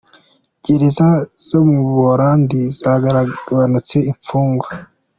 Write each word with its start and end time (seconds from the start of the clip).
Gereza 0.63 1.09
zo 1.47 1.59
mu 1.69 1.79
Buholandi 1.89 2.59
zagabanutsemo 2.79 4.07
imfungwa. 4.11 4.69